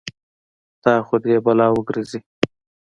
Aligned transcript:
په 0.73 0.77
تا 0.83 0.93
خو 1.05 1.15
دې 1.23 1.31
يې 1.35 1.39
بلا 1.45 1.67
وګرځې. 1.71 2.19